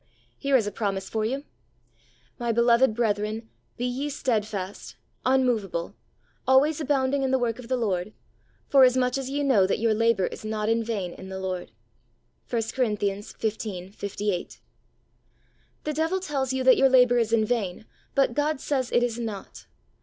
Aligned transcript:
Here 0.39 0.57
is 0.57 0.65
a 0.65 0.71
promise 0.71 1.07
for 1.11 1.25
you," 1.25 1.43
My 2.39 2.51
beloved 2.51 2.95
brethren, 2.95 3.49
be 3.77 3.85
ye 3.85 4.09
steadfast, 4.09 4.95
unmovable, 5.27 5.93
always 6.47 6.81
abounding 6.81 7.21
in 7.21 7.29
the 7.29 7.37
work 7.37 7.59
of 7.59 7.67
the 7.67 7.77
Lord, 7.77 8.11
forasmuch 8.67 9.19
as 9.19 9.29
ye 9.29 9.43
know 9.43 9.67
that 9.67 9.77
your 9.77 9.93
labour 9.93 10.25
is 10.25 10.43
not 10.43 10.69
in 10.69 10.83
vain 10.83 11.13
in 11.13 11.29
the 11.29 11.37
Lord'' 11.39 11.71
(i 12.51 12.61
Cor. 12.61 12.61
XV, 12.61 13.35
58). 13.95 14.59
The 15.83 15.93
devil 15.93 16.19
tells 16.19 16.51
you 16.51 16.63
that 16.63 16.77
your 16.77 16.89
labour 16.89 17.19
is 17.19 17.31
vain, 17.31 17.85
but 18.15 18.33
God 18.33 18.59
says 18.59 18.91
it 18.91 19.03
is 19.03 19.19
not. 19.19 19.67